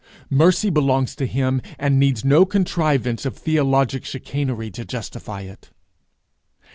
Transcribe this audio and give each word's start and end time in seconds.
Mercy 0.31 0.71
belongs 0.71 1.15
to 1.15 1.27
him, 1.27 1.61
and 1.77 1.99
needs 1.99 2.25
no 2.25 2.43
contrivance 2.43 3.23
of 3.23 3.37
theologic 3.37 4.03
chicanery 4.03 4.71
to 4.71 4.83
justify 4.83 5.41
it.' 5.41 5.69